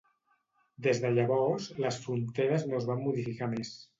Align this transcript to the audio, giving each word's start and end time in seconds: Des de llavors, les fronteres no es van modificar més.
Des 0.85 1.01
de 1.03 1.11
llavors, 1.17 1.69
les 1.85 2.01
fronteres 2.05 2.67
no 2.71 2.79
es 2.81 2.91
van 2.91 3.03
modificar 3.07 3.53
més. 3.55 3.75